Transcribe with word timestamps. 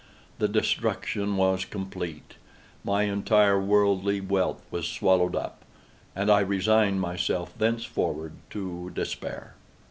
The 0.39 0.47
destruction 0.47 1.37
was 1.37 1.63
complete. 1.63 2.33
My 2.83 3.03
entire 3.03 3.61
worldly 3.61 4.19
wealth 4.19 4.63
was 4.71 4.87
swallowed 4.87 5.35
up, 5.35 5.63
and 6.15 6.31
I 6.31 6.39
resigned 6.39 6.99
myself 6.99 7.55
thenceforward 7.55 8.33
to 8.49 8.89
despair. 8.95 9.53